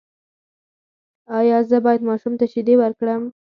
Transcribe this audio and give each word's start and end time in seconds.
ایا 1.37 1.57
زه 1.69 1.77
باید 1.85 2.01
ماشوم 2.09 2.33
ته 2.39 2.45
شیدې 2.51 2.75
ورکړم؟ 2.79 3.21